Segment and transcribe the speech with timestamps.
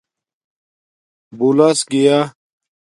[1.37, 2.17] بُولس گیݳ